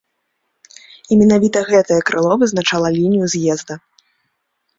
[1.11, 3.79] І менавіта гэтае крыло вызначала лінію з'езда.